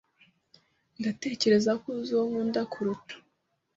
Ndatekereza 0.99 1.71
ko 1.81 1.85
uzi 1.99 2.11
uwo 2.13 2.23
nkunda 2.29 2.61
kuruta. 2.71 3.15